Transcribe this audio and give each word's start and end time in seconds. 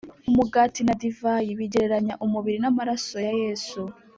Umugati 0.29 0.81
na 0.83 0.93
divayi 1.01 1.51
bigereranya 1.59 2.13
umubiri 2.25 2.57
n 2.61 2.65
amaraso 2.71 3.15
ya 3.27 3.33
Yesu 3.41 3.81